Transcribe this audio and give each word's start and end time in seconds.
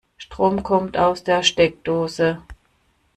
Strom 0.17 0.63
kommt 0.63 0.97
aus 0.97 1.23
der 1.23 1.43
Steckdose. 1.43 2.41